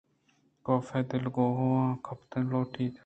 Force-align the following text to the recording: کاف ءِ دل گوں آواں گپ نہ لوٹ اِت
کاف 0.65 0.87
ءِ 0.97 1.07
دل 1.09 1.25
گوں 1.35 1.51
آواں 1.61 1.91
گپ 2.05 2.19
نہ 2.31 2.39
لوٹ 2.49 2.73
اِت 2.79 2.93